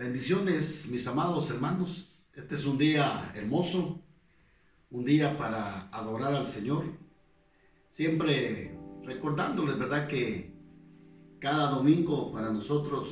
[0.00, 2.24] Bendiciones, mis amados hermanos.
[2.32, 4.00] Este es un día hermoso,
[4.90, 6.84] un día para adorar al Señor.
[7.90, 10.08] Siempre recordándoles, ¿verdad?
[10.08, 10.54] Que
[11.38, 13.10] cada domingo para nosotros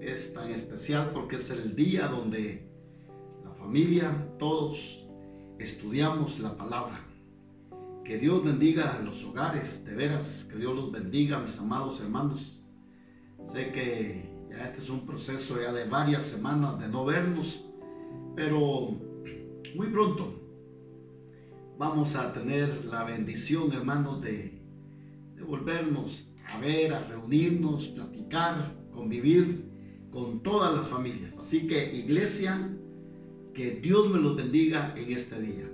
[0.00, 2.70] es tan especial porque es el día donde
[3.42, 5.04] la familia, todos
[5.58, 7.04] estudiamos la palabra.
[8.04, 12.62] Que Dios bendiga los hogares, de veras, que Dios los bendiga, mis amados hermanos.
[13.44, 17.64] Sé que este es un proceso ya de varias semanas de no vernos,
[18.34, 18.90] pero
[19.74, 20.34] muy pronto
[21.78, 24.60] vamos a tener la bendición, hermanos, de,
[25.36, 29.68] de volvernos a ver, a reunirnos, platicar, convivir
[30.10, 31.36] con todas las familias.
[31.38, 32.74] Así que iglesia,
[33.54, 35.70] que Dios me los bendiga en este día.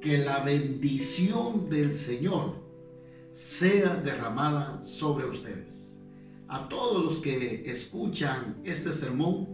[0.00, 2.54] Que la bendición del Señor
[3.32, 5.75] sea derramada sobre ustedes
[6.48, 9.48] a todos los que escuchan este sermón,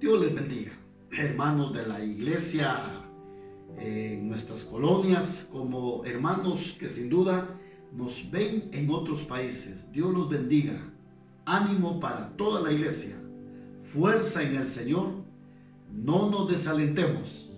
[0.00, 0.72] Dios les bendiga.
[1.10, 3.02] Hermanos de la iglesia
[3.78, 7.48] en nuestras colonias, como hermanos que sin duda
[7.92, 9.90] nos ven en otros países.
[9.92, 10.92] Dios los bendiga.
[11.44, 13.16] Ánimo para toda la iglesia.
[13.92, 15.08] Fuerza en el Señor.
[15.92, 17.50] No nos desalentemos.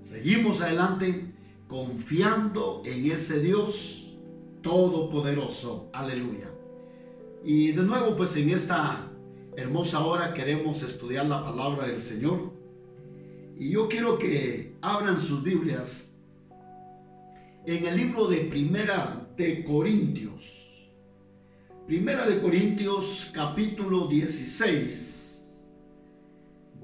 [0.00, 1.32] Seguimos adelante
[1.68, 4.16] confiando en ese Dios
[4.62, 5.90] todopoderoso.
[5.92, 6.48] Aleluya.
[7.44, 9.10] Y de nuevo, pues en esta
[9.56, 12.52] hermosa hora queremos estudiar la palabra del Señor.
[13.58, 16.14] Y yo quiero que abran sus Biblias
[17.66, 20.60] en el libro de Primera de Corintios.
[21.86, 25.48] Primera de Corintios capítulo 16,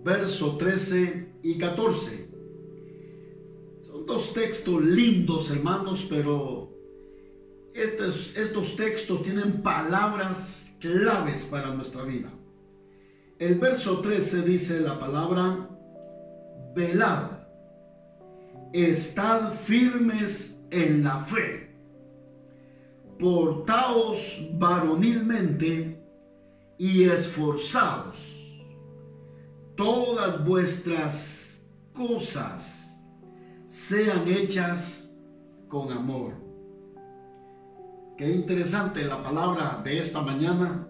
[0.02, 2.28] verso 13 y 14.
[3.82, 6.77] Son dos textos lindos, hermanos, pero
[7.78, 12.30] estos, textos tienen palabras claves para nuestra vida.
[13.38, 15.68] El verso 13 dice la palabra,
[16.74, 17.30] velad,
[18.72, 21.72] estad firmes en la fe,
[23.18, 26.02] portaos varonilmente
[26.78, 28.34] y esforzaos.
[29.76, 31.62] Todas vuestras
[31.92, 32.98] cosas
[33.66, 35.16] sean hechas
[35.68, 36.47] con amor.
[38.18, 40.88] Qué interesante la palabra de esta mañana.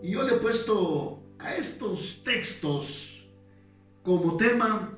[0.00, 3.26] Y yo le he puesto a estos textos
[4.04, 4.96] como tema,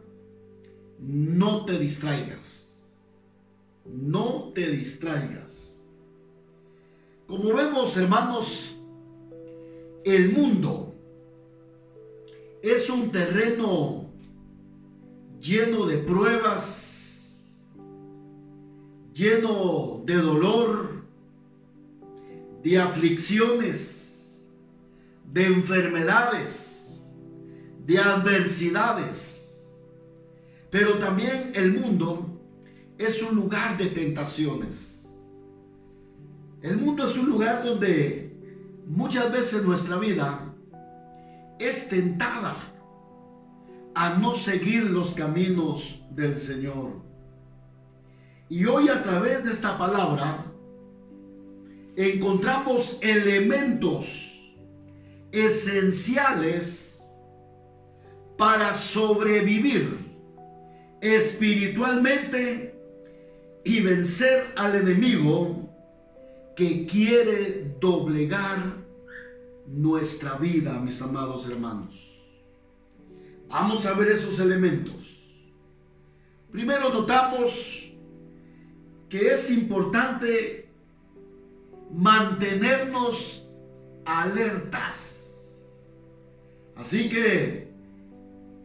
[0.99, 2.79] no te distraigas.
[3.87, 5.75] No te distraigas.
[7.27, 8.77] Como vemos, hermanos,
[10.05, 10.95] el mundo
[12.63, 14.11] es un terreno
[15.41, 17.41] lleno de pruebas,
[19.15, 21.04] lleno de dolor,
[22.65, 24.43] de aflicciones,
[25.31, 27.05] de enfermedades,
[27.85, 29.69] de adversidades.
[30.71, 32.41] Pero también el mundo
[32.97, 35.03] es un lugar de tentaciones.
[36.63, 38.35] El mundo es un lugar donde
[38.87, 40.55] muchas veces nuestra vida
[41.59, 42.57] es tentada
[43.95, 47.03] a no seguir los caminos del Señor.
[48.49, 50.44] Y hoy a través de esta palabra
[51.97, 54.53] encontramos elementos
[55.33, 57.03] esenciales
[58.37, 59.99] para sobrevivir
[61.01, 62.75] espiritualmente
[63.65, 65.69] y vencer al enemigo
[66.57, 68.85] que quiere doblegar
[69.67, 72.01] nuestra vida, mis amados hermanos.
[73.49, 75.25] Vamos a ver esos elementos.
[76.51, 77.93] Primero notamos
[79.09, 80.64] que es importante
[81.95, 83.47] mantenernos
[84.05, 85.35] alertas.
[86.77, 87.73] Así que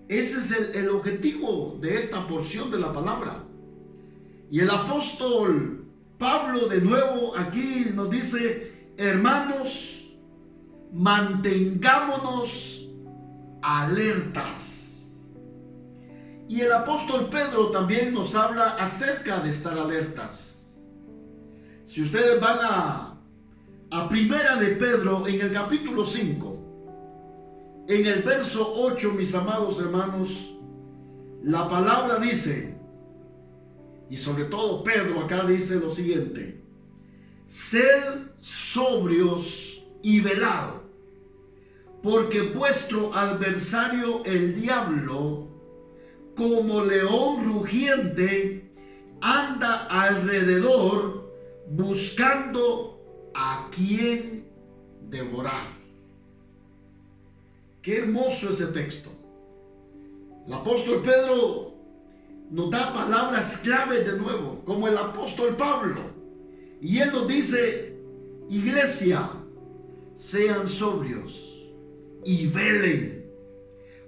[0.08, 3.44] ese es el, objetivo de esta porción de la palabra.
[4.50, 5.86] Y el apóstol
[6.18, 10.12] Pablo de nuevo aquí nos dice, hermanos,
[10.92, 12.88] mantengámonos
[13.62, 15.14] alertas.
[16.48, 20.58] Y el apóstol Pedro también nos habla acerca de estar alertas.
[21.86, 23.09] Si ustedes van a
[23.92, 30.54] a Primera de Pedro en el capítulo 5, en el verso 8, mis amados hermanos,
[31.44, 32.78] la palabra dice,
[34.10, 36.64] y sobre todo Pedro acá dice lo siguiente,
[37.48, 38.04] sed
[38.38, 40.84] sobrios y velado,
[42.04, 45.48] porque vuestro adversario el diablo,
[46.36, 48.72] como león rugiente,
[49.20, 51.34] anda alrededor
[51.72, 52.99] buscando
[53.42, 54.44] a quién
[55.10, 55.68] devorar.
[57.82, 59.10] Qué hermoso ese texto.
[60.46, 61.74] El apóstol Pedro
[62.52, 66.02] nos da palabras clave de nuevo, como el apóstol Pablo.
[66.82, 67.98] Y él nos dice,
[68.50, 69.30] iglesia,
[70.16, 71.42] sean sobrios
[72.26, 73.26] y velen.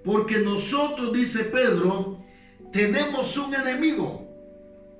[0.04, 2.18] Porque nosotros, dice Pedro,
[2.74, 4.28] tenemos un enemigo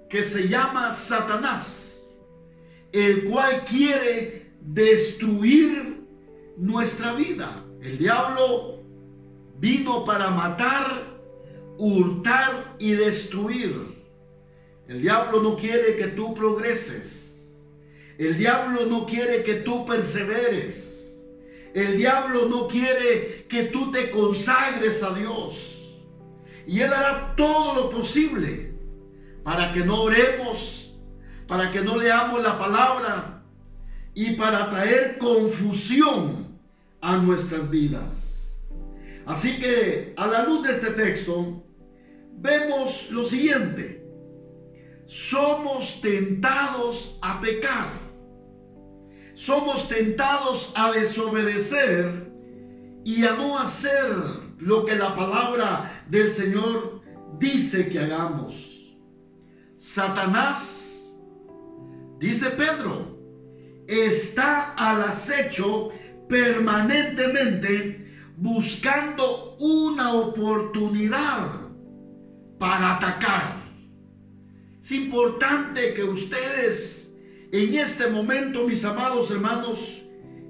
[0.10, 1.91] que se llama Satanás,
[2.92, 6.02] el cual quiere destruir
[6.58, 7.66] nuestra vida.
[7.82, 8.80] El diablo
[9.60, 11.20] vino para matar,
[11.78, 14.00] hurtar y destruir.
[14.88, 17.32] El diablo no quiere que tú progreses.
[18.18, 21.18] El diablo no quiere que tú perseveres.
[21.74, 25.82] El diablo no quiere que tú te consagres a Dios.
[26.68, 28.72] Y Él hará todo lo posible
[29.44, 30.81] para que no oremos,
[31.52, 33.44] para que no leamos la palabra
[34.14, 36.58] y para traer confusión
[37.02, 38.58] a nuestras vidas.
[39.26, 41.62] Así que a la luz de este texto,
[42.38, 44.02] vemos lo siguiente.
[45.08, 48.00] Somos tentados a pecar.
[49.34, 52.32] Somos tentados a desobedecer
[53.04, 54.10] y a no hacer
[54.58, 57.02] lo que la palabra del Señor
[57.38, 58.96] dice que hagamos.
[59.76, 60.91] Satanás,
[62.22, 63.18] dice Pedro,
[63.88, 65.92] está al acecho
[66.30, 71.50] permanentemente buscando una oportunidad
[72.60, 73.56] para atacar.
[74.80, 77.14] Es importante que ustedes
[77.52, 80.04] en este momento, mis amados hermanos,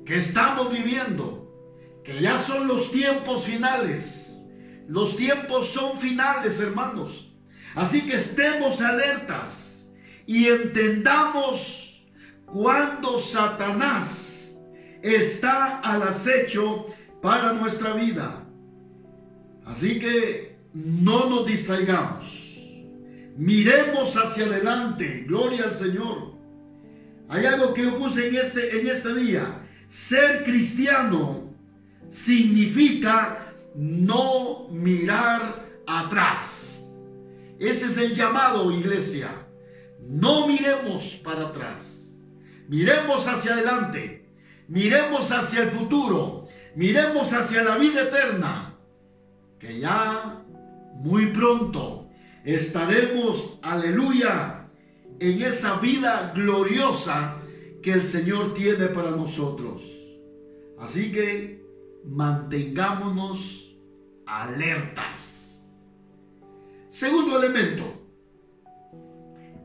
[0.06, 4.40] que estamos viviendo, que ya son los tiempos finales,
[4.88, 7.34] los tiempos son finales, hermanos.
[7.76, 9.71] Así que estemos alertas
[10.26, 12.06] y entendamos
[12.46, 14.58] cuando Satanás
[15.02, 16.88] está al acecho
[17.22, 18.46] para nuestra vida.
[19.66, 22.50] Así que no nos distraigamos.
[23.38, 25.26] Miremos hacia adelante.
[25.28, 26.34] Gloria al Señor.
[27.30, 29.66] Hay algo que yo puse en este, en este día.
[29.88, 31.54] Ser cristiano
[32.08, 36.88] significa no mirar atrás.
[37.60, 39.30] Ese es el llamado, iglesia.
[40.02, 42.10] No miremos para atrás.
[42.68, 44.22] Miremos hacia adelante.
[44.72, 48.74] Miremos hacia el futuro, miremos hacia la vida eterna,
[49.60, 50.46] que ya
[50.94, 52.10] muy pronto
[52.46, 54.70] estaremos, aleluya,
[55.20, 57.36] en esa vida gloriosa
[57.84, 59.84] que el Señor tiene para nosotros.
[60.80, 61.66] Así que
[62.06, 63.76] mantengámonos
[64.26, 65.70] alertas.
[66.88, 68.01] Segundo elemento,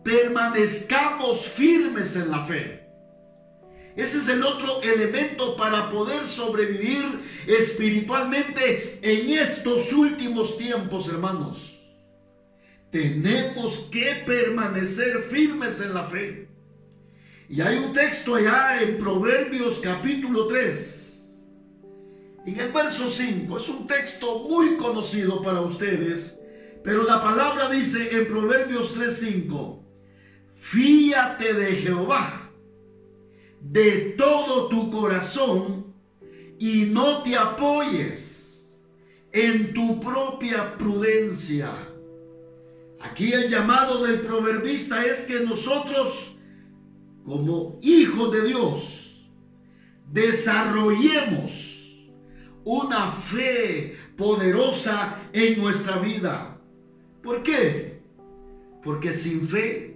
[0.07, 2.87] permanezcamos firmes en la fe.
[3.97, 7.05] Ese es el otro elemento para poder sobrevivir
[7.49, 11.83] espiritualmente en estos últimos tiempos, hermanos.
[12.93, 16.51] Tenemos que permanecer firmes en la fe.
[17.49, 21.37] Y hay un texto allá en Proverbios capítulo 3.
[22.47, 26.39] En el verso 5 es un texto muy conocido para ustedes,
[26.85, 29.86] pero la palabra dice en Proverbios 3:5,
[30.57, 32.47] fíate de Jehová
[33.61, 35.95] de todo tu corazón
[36.59, 38.65] y no te apoyes
[39.33, 41.71] en tu propia prudencia.
[43.01, 46.37] Aquí el llamado del proverbista es que nosotros,
[47.25, 49.27] como hijos de Dios,
[50.11, 52.09] desarrollemos
[52.65, 56.59] una fe poderosa en nuestra vida.
[57.23, 58.01] ¿Por qué?
[58.83, 59.96] Porque sin fe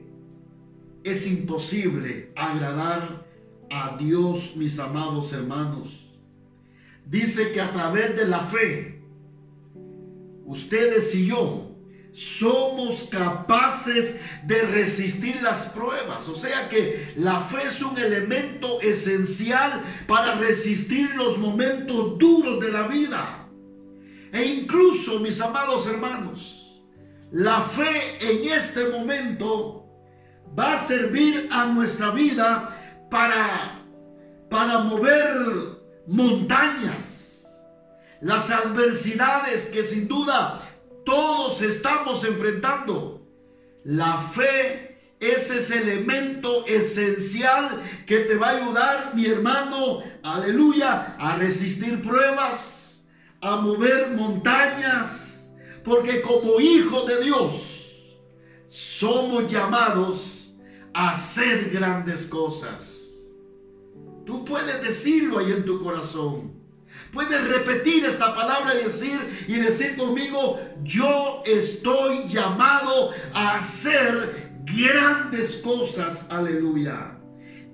[1.05, 3.27] es imposible agradar
[3.71, 5.89] a Dios, mis amados hermanos.
[7.07, 9.03] Dice que a través de la fe,
[10.45, 11.71] ustedes y yo
[12.13, 16.29] somos capaces de resistir las pruebas.
[16.29, 22.73] O sea que la fe es un elemento esencial para resistir los momentos duros de
[22.73, 23.49] la vida.
[24.33, 26.81] E incluso, mis amados hermanos,
[27.33, 29.80] la fe en este momento
[30.59, 32.77] va a servir a nuestra vida
[33.11, 33.83] para,
[34.49, 37.47] para mover montañas.
[38.21, 40.61] Las adversidades que sin duda
[41.05, 43.23] todos estamos enfrentando.
[43.85, 51.37] La fe es ese elemento esencial que te va a ayudar, mi hermano, aleluya, a
[51.37, 53.03] resistir pruebas,
[53.41, 55.51] a mover montañas,
[55.85, 57.95] porque como hijo de Dios
[58.69, 60.40] somos llamados
[60.95, 63.09] hacer grandes cosas.
[64.27, 66.53] Tú puedes decirlo ahí en tu corazón.
[67.13, 69.19] Puedes repetir esta palabra y decir
[69.49, 76.29] y decir conmigo, yo estoy llamado a hacer grandes cosas.
[76.31, 77.17] Aleluya.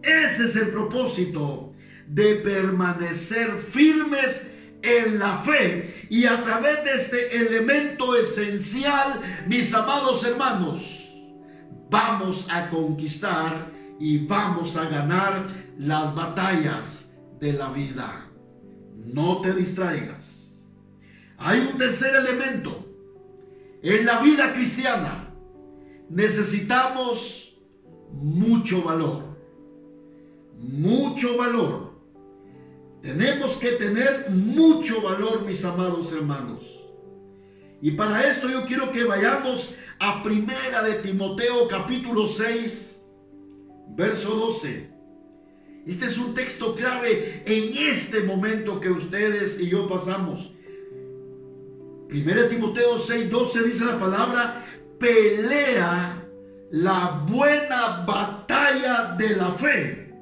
[0.03, 1.75] Ese es el propósito
[2.07, 4.51] de permanecer firmes
[4.83, 10.96] en la fe y a través de este elemento esencial, mis amados hermanos,
[11.91, 15.47] vamos a conquistar y vamos a ganar
[15.79, 18.29] las batallas de la vida.
[18.95, 20.55] No te distraigas.
[21.39, 22.85] Hay un tercer elemento.
[23.83, 25.31] En la vida cristiana
[26.09, 27.57] necesitamos
[28.13, 29.37] mucho valor.
[30.59, 31.87] Mucho valor.
[33.03, 36.65] Tenemos que tener mucho valor, mis amados hermanos.
[37.81, 43.07] Y para esto yo quiero que vayamos a Primera de Timoteo capítulo 6,
[43.97, 44.91] verso 12.
[45.87, 50.53] Este es un texto clave en este momento que ustedes y yo pasamos.
[52.09, 54.65] Primera de Timoteo 6, 12 dice la palabra,
[54.99, 56.23] pelea
[56.71, 60.15] la buena batalla de la fe.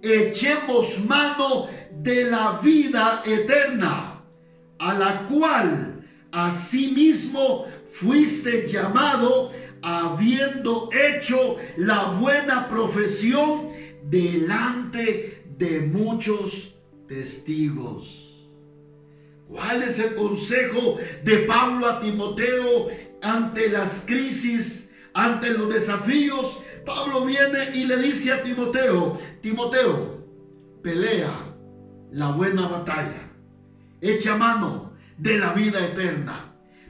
[0.00, 4.22] Echemos mano de la vida eterna,
[4.78, 7.66] a la cual asimismo
[8.00, 9.50] fuiste llamado
[9.82, 13.70] habiendo hecho la buena profesión
[14.04, 16.76] delante de muchos
[17.08, 18.24] testigos.
[19.48, 22.88] ¿Cuál es el consejo de Pablo a Timoteo
[23.22, 26.60] ante las crisis, ante los desafíos?
[26.84, 30.24] Pablo viene y le dice a Timoteo, Timoteo,
[30.82, 31.32] pelea
[32.12, 33.32] la buena batalla,
[34.00, 36.47] echa mano de la vida eterna.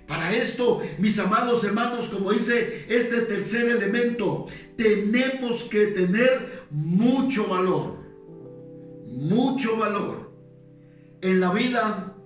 [0.08, 7.98] Para esto, mis amados hermanos, como dice este tercer elemento, tenemos que tener mucho valor.
[9.06, 10.32] Mucho valor.
[11.20, 12.16] En la vida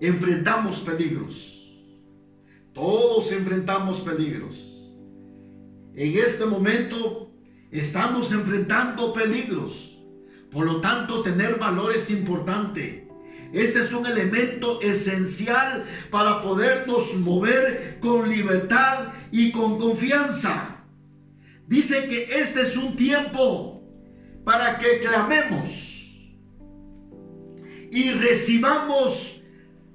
[0.00, 1.78] enfrentamos peligros.
[2.72, 4.56] Todos enfrentamos peligros.
[5.94, 7.32] En este momento
[7.70, 9.94] estamos enfrentando peligros.
[10.50, 13.05] Por lo tanto, tener valor es importante.
[13.52, 20.84] Este es un elemento esencial para podernos mover con libertad y con confianza.
[21.66, 23.82] Dice que este es un tiempo
[24.44, 25.96] para que clamemos
[27.90, 29.40] y recibamos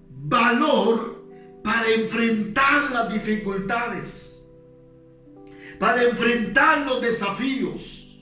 [0.10, 1.26] valor
[1.64, 4.46] para enfrentar las dificultades,
[5.80, 8.20] para enfrentar los desafíos.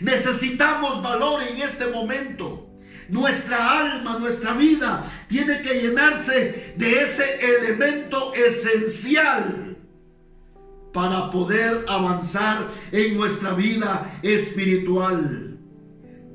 [0.00, 2.71] Necesitamos valor en este momento.
[3.12, 9.76] Nuestra alma, nuestra vida tiene que llenarse de ese elemento esencial
[10.94, 15.58] para poder avanzar en nuestra vida espiritual.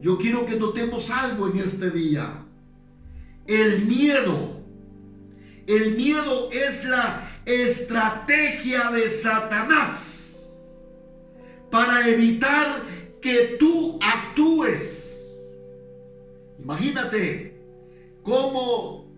[0.01, 2.46] Yo quiero que notemos algo en este día.
[3.48, 4.62] El miedo.
[5.65, 10.48] El miedo es la estrategia de Satanás
[11.72, 12.84] para evitar
[13.19, 15.06] que tú actúes
[16.59, 17.61] Imagínate
[18.23, 19.11] cómo,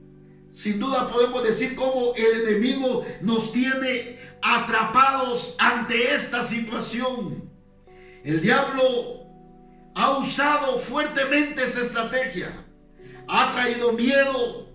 [0.50, 7.50] sin duda podemos decir cómo el enemigo nos tiene atrapados ante esta situación.
[8.24, 8.84] El diablo
[9.96, 12.66] ha usado fuertemente esa estrategia.
[13.28, 14.70] Ha traído miedo,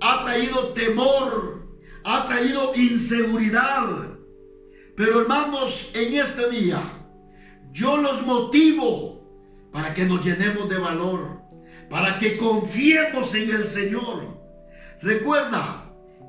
[0.00, 1.66] ha traído temor,
[2.04, 4.18] ha traído inseguridad.
[4.96, 6.82] Pero hermanos, en este día,
[7.72, 9.22] yo los motivo
[9.72, 11.33] para que nos llenemos de valor
[11.88, 14.40] para que confiemos en el Señor.
[15.00, 15.84] Recuerda,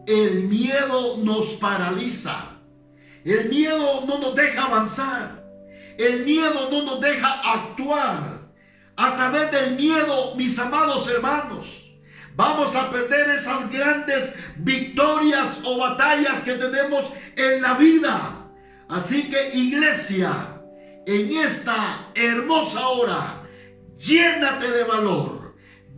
[0.05, 2.59] el miedo nos paraliza.
[3.23, 5.43] El miedo no nos deja avanzar.
[5.97, 8.41] El miedo no nos deja actuar.
[8.97, 11.91] A través del miedo, mis amados hermanos,
[12.35, 18.47] vamos a perder esas grandes victorias o batallas que tenemos en la vida.
[18.87, 20.61] Así que iglesia,
[21.05, 23.43] en esta hermosa hora,
[23.97, 25.44] llénate de valor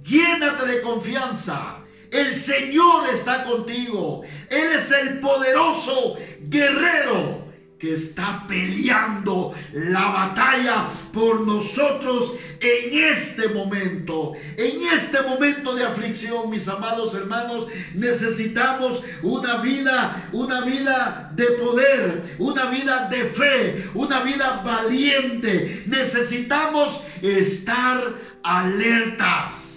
[0.03, 1.79] Llénate de confianza.
[2.11, 4.23] El Señor está contigo.
[4.49, 14.33] Él es el poderoso guerrero que está peleando la batalla por nosotros en este momento.
[14.57, 22.35] En este momento de aflicción, mis amados hermanos, necesitamos una vida, una vida de poder,
[22.39, 25.83] una vida de fe, una vida valiente.
[25.85, 29.76] Necesitamos estar alertas.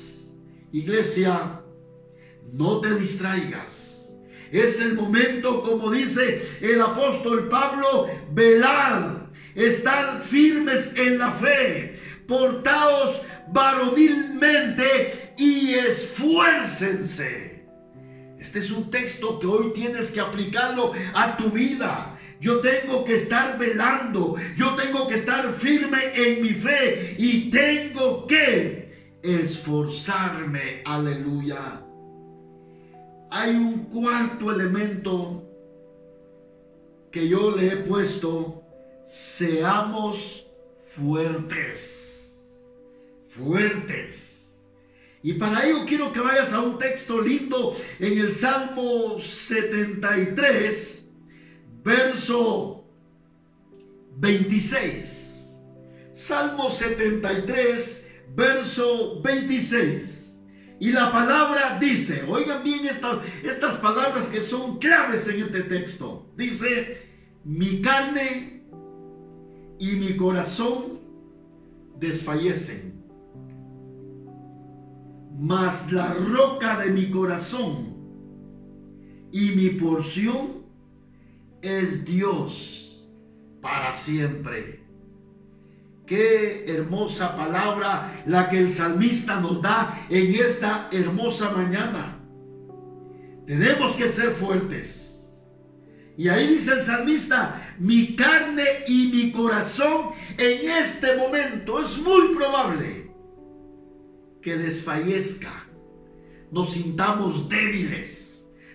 [0.72, 1.60] Iglesia,
[2.52, 4.12] no te distraigas.
[4.50, 13.22] Es el momento, como dice el apóstol Pablo, velar, estar firmes en la fe, portaos
[13.52, 17.66] varonil espiritualmente y esfuércense.
[18.38, 22.16] Este es un texto que hoy tienes que aplicarlo a tu vida.
[22.40, 28.26] Yo tengo que estar velando, yo tengo que estar firme en mi fe y tengo
[28.26, 28.89] que
[29.22, 30.82] esforzarme.
[30.84, 31.84] Aleluya.
[33.30, 35.44] Hay un cuarto elemento
[37.10, 38.62] que yo le he puesto.
[39.04, 40.46] Seamos
[40.94, 42.40] fuertes.
[43.28, 44.52] Fuertes.
[45.22, 51.00] Y para ello quiero que vayas a un texto lindo en el Salmo 73
[51.82, 52.84] verso
[54.16, 55.52] 26.
[56.12, 60.38] Salmo 73, verso 26.
[60.80, 66.32] Y la palabra dice, oigan bien estas, estas palabras que son claves en este texto.
[66.36, 66.96] Dice,
[67.44, 68.62] mi carne
[69.78, 71.00] y mi corazón
[71.98, 73.04] desfallecen.
[75.38, 77.96] Mas la roca de mi corazón
[79.32, 80.64] y mi porción
[81.62, 83.06] es Dios
[83.60, 84.79] para siempre.
[86.10, 92.18] Qué hermosa palabra la que el salmista nos da en esta hermosa mañana.
[93.46, 95.22] Tenemos que ser fuertes.
[96.18, 102.34] Y ahí dice el salmista, mi carne y mi corazón en este momento es muy
[102.34, 103.12] probable
[104.42, 105.64] que desfallezca,
[106.50, 108.29] nos sintamos débiles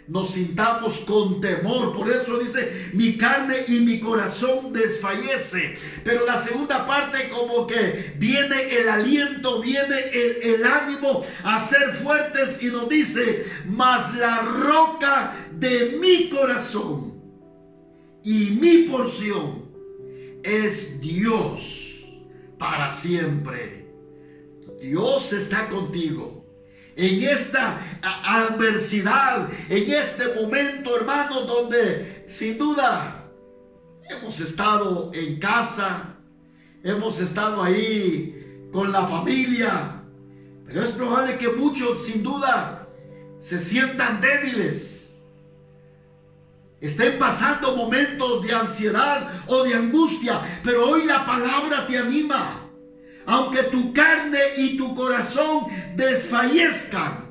[0.07, 1.95] nos sintamos con temor.
[1.95, 5.77] Por eso dice, mi carne y mi corazón desfallece.
[6.03, 11.91] Pero la segunda parte como que viene el aliento, viene el, el ánimo a ser
[11.91, 17.15] fuertes y nos dice, mas la roca de mi corazón
[18.23, 19.65] y mi porción
[20.43, 22.03] es Dios
[22.57, 23.85] para siempre.
[24.81, 26.44] Dios está contigo
[26.95, 33.29] en esta adversidad, en este momento, hermano, donde sin duda
[34.09, 36.15] hemos estado en casa,
[36.83, 40.01] hemos estado ahí con la familia,
[40.65, 42.87] pero es probable que muchos sin duda
[43.39, 45.17] se sientan débiles,
[46.79, 52.64] estén pasando momentos de ansiedad o de angustia, pero hoy la palabra te anima
[53.25, 57.25] aunque tu carne y tu corazón desfallezcan,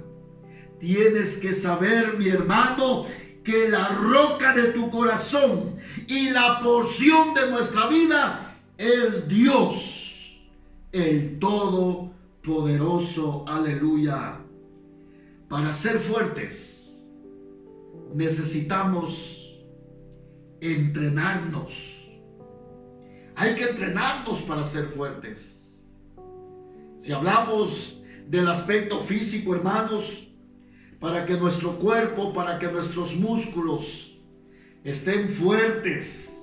[0.81, 3.07] tienes que saber, mi hermano,
[3.43, 5.77] que la roca de tu corazón
[6.09, 10.41] y la porción de nuestra vida es Dios,
[10.93, 13.45] el Todopoderoso.
[13.47, 14.39] Aleluya.
[15.49, 16.75] Para ser fuertes
[18.15, 19.61] necesitamos
[20.61, 22.09] entrenarnos.
[23.37, 25.64] Hay que entrenarnos para ser fuertes.
[27.05, 30.27] Si hablamos del aspecto físico, hermanos,
[30.99, 34.17] para que nuestro cuerpo, para que nuestros músculos
[34.83, 36.43] estén fuertes,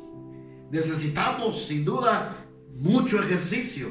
[0.69, 2.45] necesitamos sin duda
[2.75, 3.87] mucho ejercicio.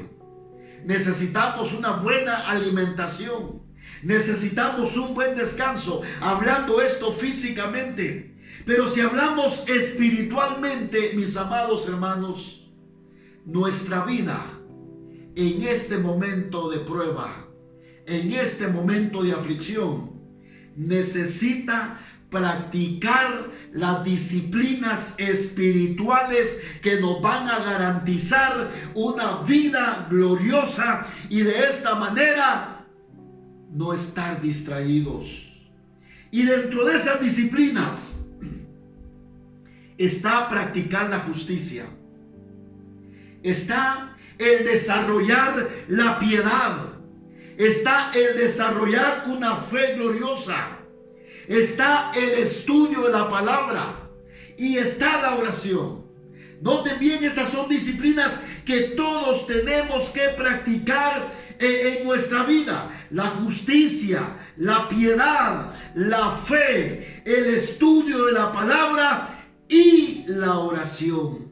[0.85, 3.63] Necesitamos una buena alimentación.
[4.01, 6.03] Necesitamos un buen descanso.
[6.21, 8.37] Hablando esto físicamente.
[8.65, 12.65] Pero si hablamos espiritualmente, mis amados hermanos,
[13.45, 14.60] nuestra vida
[15.35, 17.47] en este momento de prueba,
[18.05, 20.11] en este momento de aflicción,
[20.75, 31.67] necesita practicar las disciplinas espirituales que nos van a garantizar una vida gloriosa y de
[31.67, 32.87] esta manera
[33.69, 35.49] no estar distraídos.
[36.31, 38.25] Y dentro de esas disciplinas
[39.97, 41.85] está practicar la justicia.
[43.43, 44.10] Está
[44.41, 46.93] el desarrollar la piedad.
[47.57, 50.79] Está el desarrollar una fe gloriosa.
[51.47, 54.09] Está el estudio de la palabra.
[54.57, 56.05] Y está la oración.
[56.61, 62.89] Noten bien, estas son disciplinas que todos tenemos que practicar eh, en nuestra vida.
[63.09, 69.27] La justicia, la piedad, la fe, el estudio de la palabra
[69.67, 71.49] y la oración.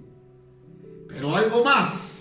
[1.07, 2.18] Pero algo más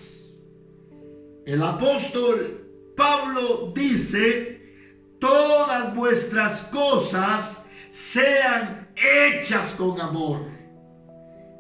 [1.49, 4.61] el apóstol Pablo dice,
[5.19, 10.47] todas vuestras cosas sean hechas con amor.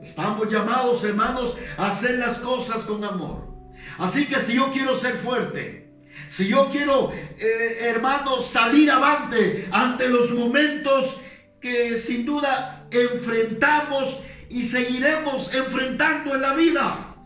[0.02, 3.48] Estamos llamados, hermanos, a hacer las cosas con amor.
[3.96, 5.90] Así que si yo quiero ser fuerte,
[6.28, 11.20] si yo quiero, eh, hermanos, salir avante ante los momentos
[11.62, 14.20] que sin duda enfrentamos
[14.50, 17.16] y seguiremos enfrentando en la vida,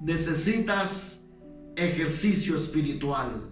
[0.00, 1.11] necesitas
[1.76, 3.48] ejercicio espiritual.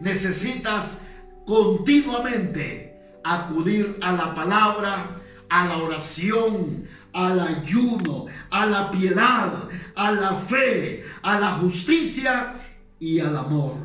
[0.00, 1.02] necesitas
[1.46, 5.16] continuamente acudir a la palabra,
[5.48, 12.54] a la oración, al ayuno, a la piedad, a la fe, a la justicia
[12.98, 13.76] y al amor.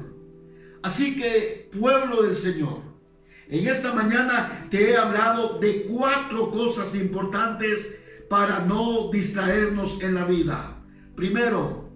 [0.82, 2.82] Así que, pueblo del Señor,
[3.48, 10.26] en esta mañana te he hablado de cuatro cosas importantes para no distraernos en la
[10.26, 10.84] vida.
[11.16, 11.90] Primero,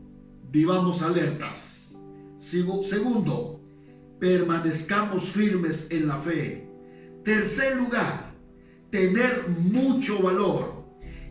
[0.50, 1.72] vivamos alertas.
[2.43, 3.62] Segundo,
[4.19, 6.67] permanezcamos firmes en la fe.
[7.23, 8.34] Tercer lugar,
[8.89, 10.84] tener mucho valor.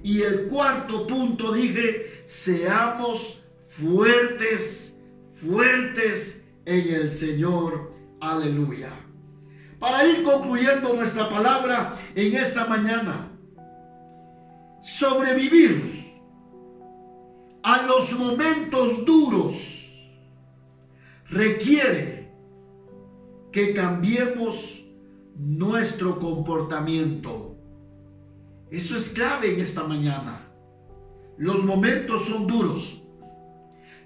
[0.03, 4.99] Y el cuarto punto dije, seamos fuertes,
[5.33, 7.93] fuertes en el Señor.
[8.19, 8.95] Aleluya.
[9.79, 13.29] Para ir concluyendo nuestra palabra en esta mañana,
[14.81, 16.11] sobrevivir
[17.63, 19.82] a los momentos duros
[21.33, 22.31] requiere
[23.51, 24.87] que cambiemos
[25.37, 27.53] nuestro comportamiento
[28.73, 30.49] eso es clave en esta mañana.
[31.37, 33.03] Los momentos son duros.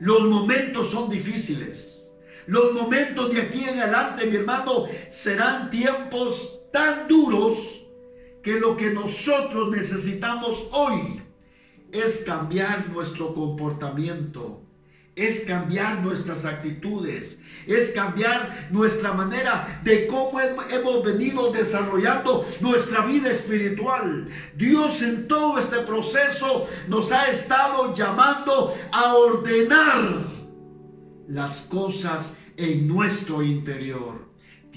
[0.01, 2.11] Los momentos son difíciles.
[2.49, 7.87] Los momentos de aquí en adelante, mi hermano, serán tiempos tan duros
[8.43, 11.21] que lo que nosotros necesitamos hoy
[11.93, 14.66] es cambiar nuestro comportamiento
[15.17, 23.31] es cambiar nuestras actitudes, es cambiar nuestra manera de cómo hemos venido desarrollando nuestra vida
[23.31, 24.29] espiritual.
[24.55, 30.27] Dios en todo este proceso nos ha estado llamando a ordenar
[31.27, 34.26] las cosas en nuestro interior.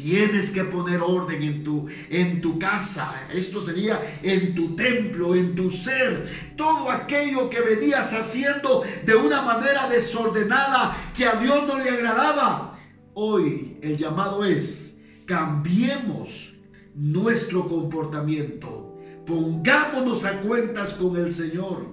[0.01, 3.27] Tienes que poner orden en tu, en tu casa.
[3.33, 6.25] Esto sería en tu templo, en tu ser.
[6.55, 12.79] Todo aquello que venías haciendo de una manera desordenada que a Dios no le agradaba.
[13.13, 16.53] Hoy el llamado es, cambiemos
[16.95, 18.97] nuestro comportamiento.
[19.27, 21.87] Pongámonos a cuentas con el Señor.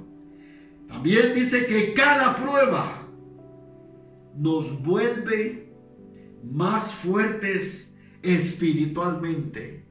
[0.86, 3.02] También dice que cada prueba
[4.36, 5.72] nos vuelve
[6.44, 7.85] más fuertes
[8.34, 9.84] espiritualmente.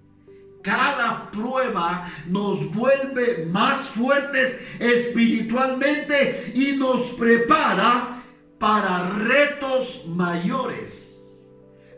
[0.61, 8.23] Cada prueba nos vuelve más fuertes espiritualmente y nos prepara
[8.57, 11.23] para retos mayores.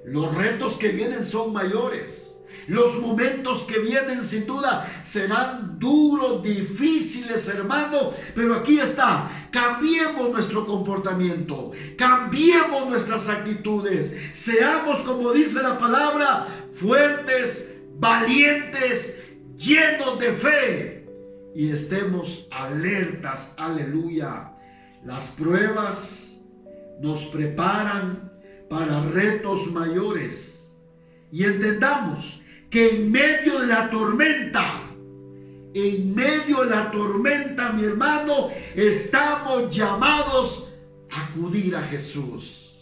[0.06, 2.27] Los retos que vienen son mayores.
[2.68, 7.98] Los momentos que vienen sin duda serán duros, difíciles, hermano.
[8.36, 9.30] Pero aquí está.
[9.52, 11.72] Cambiemos nuestro comportamiento.
[11.98, 14.14] Cambiemos nuestras actitudes.
[14.34, 19.24] Seamos, como dice la palabra, fuertes, valientes,
[19.58, 21.08] llenos de fe.
[21.56, 23.56] Y estemos alertas.
[23.58, 24.52] Aleluya.
[25.06, 26.42] Las pruebas
[27.00, 28.30] nos preparan
[28.70, 30.68] para retos mayores.
[31.32, 34.82] Y entendamos que en medio de la tormenta,
[35.74, 40.70] en medio de la tormenta, mi hermano, estamos llamados
[41.12, 42.74] a acudir a Jesús.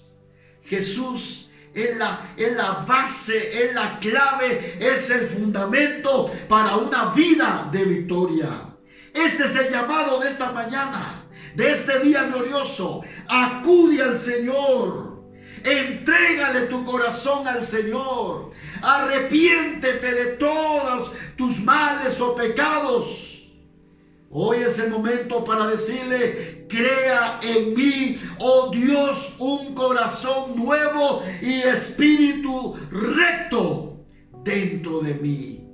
[0.64, 7.70] Jesús es la, es la base, es la clave, es el fundamento para una vida
[7.72, 8.76] de victoria.
[9.14, 13.02] Este es el llamado de esta mañana, de este día glorioso.
[13.28, 15.16] Acude al Señor.
[15.64, 18.52] Entrégale tu corazón al Señor.
[18.86, 23.50] Arrepiéntete de todos tus males o pecados.
[24.30, 31.62] Hoy es el momento para decirle, crea en mí, oh Dios, un corazón nuevo y
[31.62, 34.06] espíritu recto
[34.44, 35.68] dentro de mí.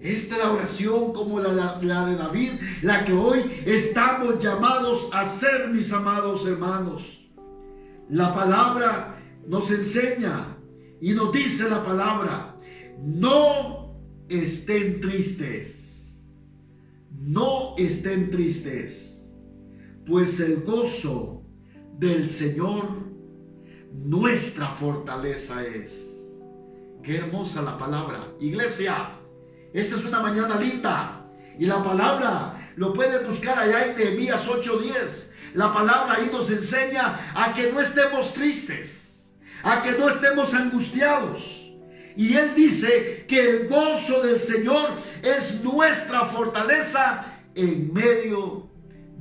[0.00, 2.52] Esta es la oración como la, la, de David,
[2.82, 7.20] la que hoy estamos llamados a hacer, mis amados hermanos.
[8.08, 10.56] La palabra nos enseña
[11.00, 12.55] y nos dice la palabra,
[13.02, 13.96] no
[14.28, 16.16] estén tristes,
[17.10, 19.22] no estén tristes,
[20.06, 21.42] pues el gozo
[21.98, 23.04] del Señor
[23.92, 26.06] nuestra fortaleza es.
[27.02, 28.32] Qué hermosa la palabra.
[28.40, 29.18] Iglesia,
[29.72, 31.24] esta es una mañana linda.
[31.58, 35.30] Y la palabra lo pueden buscar allá en Nehemías 8:10.
[35.54, 39.06] La palabra ahí nos enseña a que no estemos tristes
[39.66, 41.65] a que no estemos angustiados.
[42.16, 44.90] Y Él dice que el gozo del Señor
[45.22, 47.24] es nuestra fortaleza
[47.54, 48.68] en medio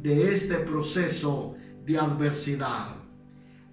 [0.02, 1.56] de este proceso
[1.86, 2.96] de adversidad.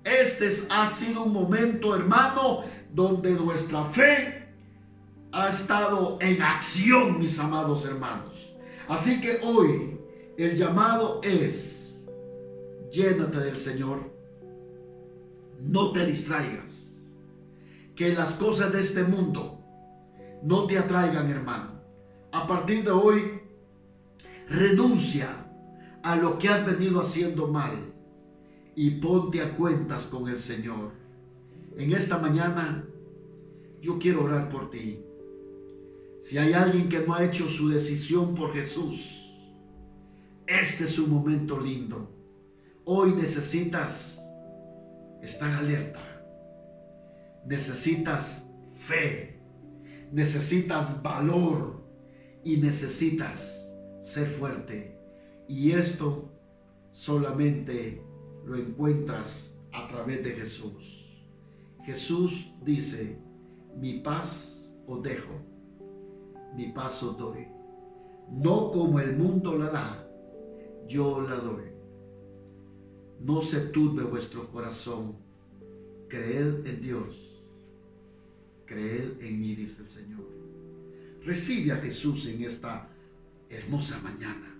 [0.05, 4.49] Este ha sido un momento, hermano, donde nuestra fe
[5.31, 8.55] ha estado en acción, mis amados hermanos.
[8.89, 9.99] Así que hoy
[10.37, 11.97] el llamado es,
[12.91, 14.13] llénate del Señor
[15.63, 16.82] no te distraigas.
[17.95, 19.59] Que las cosas de este mundo
[20.43, 21.81] no te atraigan, hermano.
[22.33, 23.41] A partir de hoy,
[24.49, 25.29] renuncia
[26.03, 27.93] a lo que has venido haciendo mal
[28.75, 30.93] y ponte a cuentas con el Señor.
[31.77, 32.85] En esta mañana
[33.81, 35.05] yo quiero orar por ti.
[36.21, 39.23] Si hay alguien que no ha hecho su decisión por Jesús,
[40.47, 42.09] este es un momento lindo.
[42.85, 44.21] Hoy necesitas
[45.23, 46.12] estar alerta.
[47.47, 49.41] Necesitas fe.
[50.13, 51.83] Necesitas valor.
[52.45, 54.99] Y necesitas ser fuerte.
[55.49, 56.31] Y esto
[56.91, 58.05] solamente
[58.45, 61.03] lo encuentras a través de Jesús.
[61.85, 63.19] Jesús dice,
[63.77, 65.33] mi paz os dejo,
[66.57, 67.49] mi paz os doy.
[68.31, 70.09] No como el mundo la da,
[70.87, 71.65] yo la doy.
[73.21, 75.17] No se turbe vuestro corazón.
[76.09, 77.32] Creed en Dios.
[78.73, 80.27] Creed en mí, dice el Señor.
[81.25, 82.89] Recibe a Jesús en esta
[83.49, 84.57] hermosa mañana.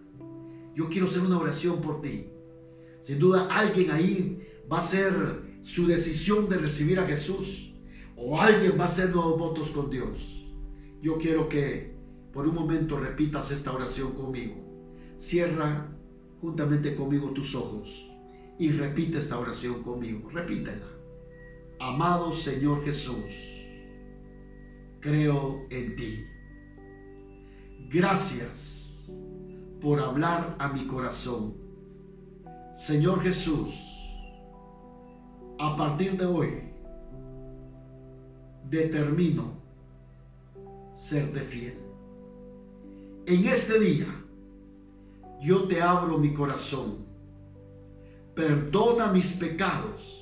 [0.75, 2.29] Yo quiero hacer una oración por ti.
[3.03, 5.13] Sin duda alguien ahí va a hacer
[5.63, 7.73] su decisión de recibir a Jesús
[8.17, 10.47] o alguien va a hacer nuevos votos con Dios,
[11.01, 11.93] yo quiero que
[12.33, 14.55] por un momento repitas esta oración conmigo.
[15.17, 15.89] Cierra
[16.41, 18.09] juntamente conmigo tus ojos
[18.59, 20.31] y repite esta oración conmigo.
[20.31, 20.87] Repítela.
[21.81, 23.62] Amado Señor Jesús,
[25.03, 26.27] creo en ti.
[27.91, 29.05] Gracias
[29.81, 31.55] por hablar a mi corazón.
[32.73, 33.75] Señor Jesús,
[35.59, 36.49] a partir de hoy,
[38.71, 39.53] determino
[40.95, 41.75] serte fiel.
[43.27, 44.07] En este día,
[45.41, 47.05] yo te abro mi corazón.
[48.35, 50.19] Perdona mis pecados.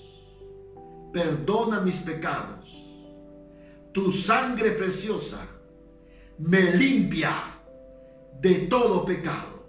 [1.12, 2.89] Perdona mis pecados.
[3.92, 5.46] Tu sangre preciosa
[6.38, 7.61] me limpia
[8.40, 9.68] de todo pecado.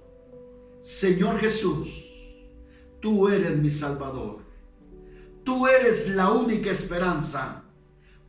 [0.79, 2.07] Señor Jesús,
[2.99, 4.41] tú eres mi Salvador.
[5.43, 7.63] Tú eres la única esperanza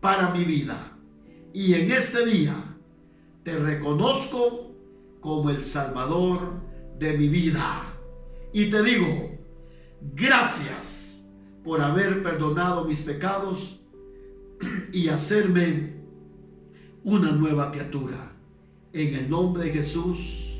[0.00, 0.96] para mi vida.
[1.52, 2.56] Y en este día
[3.44, 4.74] te reconozco
[5.20, 6.40] como el Salvador
[6.98, 7.94] de mi vida.
[8.52, 9.30] Y te digo,
[10.00, 11.24] gracias
[11.62, 13.81] por haber perdonado mis pecados
[14.92, 15.94] y hacerme
[17.04, 18.32] una nueva criatura.
[18.92, 20.58] En el nombre de Jesús,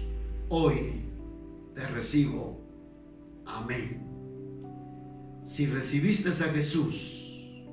[0.49, 1.03] hoy
[1.75, 2.61] te recibo.
[3.45, 4.03] Amén.
[5.45, 7.67] Si recibiste a Jesús,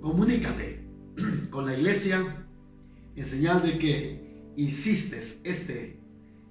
[0.00, 0.84] comunícate
[1.50, 2.46] con la iglesia
[3.14, 6.00] en señal de que hiciste este,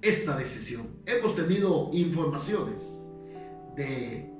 [0.00, 0.88] esta decisión.
[1.06, 3.02] Hemos tenido informaciones
[3.76, 4.30] de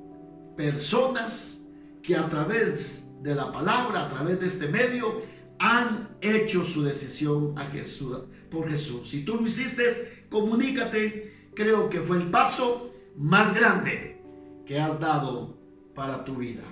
[0.57, 1.61] personas
[2.03, 5.23] que a través de la palabra, a través de este medio,
[5.59, 8.19] han hecho su decisión a Jesús,
[8.51, 9.09] por Jesús.
[9.09, 11.51] Si tú lo hiciste, comunícate.
[11.55, 14.21] Creo que fue el paso más grande
[14.67, 15.57] que has dado
[15.95, 16.65] para tu vida.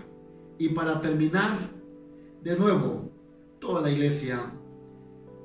[0.58, 1.70] Y para terminar,
[2.42, 3.10] de nuevo,
[3.60, 4.52] toda la iglesia,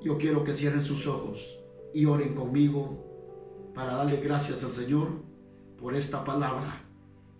[0.02, 1.60] yo quiero que cierren sus ojos
[1.94, 3.06] y oren conmigo
[3.74, 5.10] para darle gracias al Señor
[5.78, 6.84] por esta palabra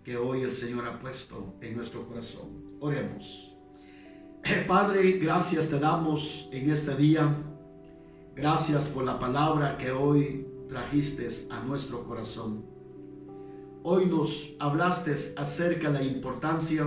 [0.04, 2.76] que hoy el Señor ha puesto en nuestro corazón.
[2.80, 3.45] Oremos.
[4.48, 7.36] Eh, Padre, gracias te damos en este día.
[8.36, 12.64] Gracias por la palabra que hoy trajiste a nuestro corazón.
[13.82, 16.86] Hoy nos hablaste acerca de la importancia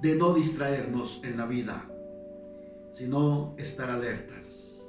[0.00, 1.88] de no distraernos en la vida,
[2.90, 4.82] sino estar alertas.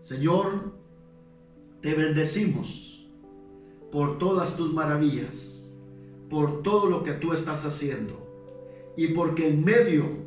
[0.00, 0.72] Señor,
[1.82, 3.06] te bendecimos
[3.92, 5.66] por todas tus maravillas,
[6.30, 8.26] por todo lo que tú estás haciendo
[8.96, 10.19] y porque en medio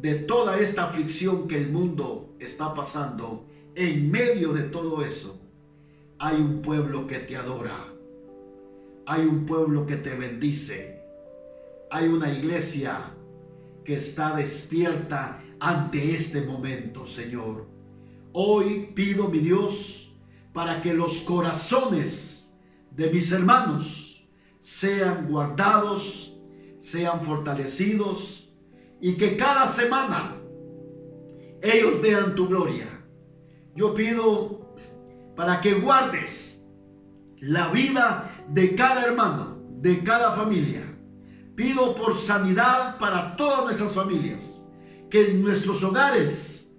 [0.00, 5.40] de toda esta aflicción que el mundo está pasando, en medio de todo eso,
[6.18, 7.84] hay un pueblo que te adora,
[9.06, 11.02] hay un pueblo que te bendice,
[11.90, 13.12] hay una iglesia
[13.84, 17.66] que está despierta ante este momento, Señor.
[18.32, 20.12] Hoy pido, mi Dios,
[20.52, 22.52] para que los corazones
[22.92, 24.28] de mis hermanos
[24.60, 26.36] sean guardados,
[26.78, 28.37] sean fortalecidos
[29.00, 30.36] y que cada semana
[31.62, 32.86] ellos vean tu gloria.
[33.74, 34.74] Yo pido
[35.36, 36.64] para que guardes
[37.40, 40.88] la vida de cada hermano, de cada familia
[41.58, 44.62] Pido por sanidad para todas nuestras familias.
[45.10, 46.70] Que en nuestros hogares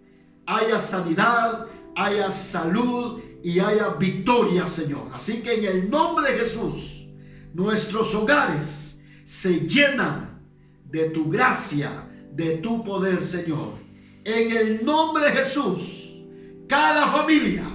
[0.46, 5.10] haya sanidad, haya salud y haya victoria, Señor.
[5.14, 7.10] Así que en el nombre de Jesús,
[7.54, 10.42] nuestros hogares se llenan
[10.86, 12.09] de tu gracia,
[12.40, 13.74] de tu poder, Señor.
[14.24, 16.24] En el nombre de Jesús,
[16.70, 17.66] cada familia,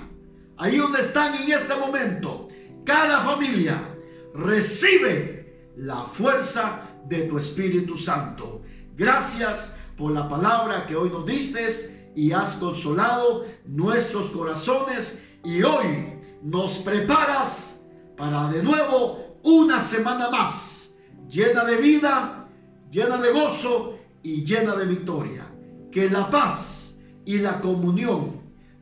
[0.57, 2.49] ahí donde están en este momento,
[2.83, 3.95] cada familia
[4.33, 8.63] recibe la fuerza de tu Espíritu Santo.
[8.97, 16.21] Gracias por la palabra que hoy nos diste y has consolado nuestros corazones y hoy
[16.43, 17.83] nos preparas
[18.17, 20.95] para de nuevo una semana más
[21.29, 22.49] llena de vida,
[22.91, 23.94] llena de gozo
[24.25, 25.47] y llena de victoria.
[25.93, 28.33] Que la paz y la comunión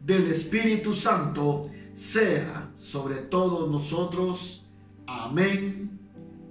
[0.02, 4.64] del Espíritu Santo sea sobre todos nosotros.
[5.06, 6.00] Amén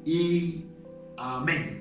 [0.05, 0.65] y
[1.17, 1.80] amén.